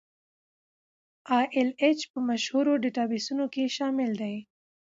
ای 1.35 1.45
ایل 1.55 1.69
ایچ 1.81 1.99
په 2.11 2.19
مشهورو 2.29 2.81
ډیټابیسونو 2.83 3.45
کې 3.53 3.73
شامل 3.77 4.11
دی. 4.21 4.35